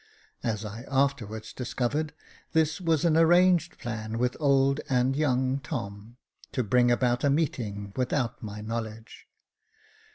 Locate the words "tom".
5.59-6.17